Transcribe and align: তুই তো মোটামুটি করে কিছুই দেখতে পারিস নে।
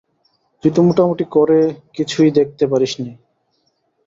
তুই 0.63 0.71
তো 0.75 0.79
মোটামুটি 0.87 1.25
করে 1.35 1.59
কিছুই 1.95 2.29
দেখতে 2.37 2.63
পারিস 2.67 2.93
নে। 2.99 3.11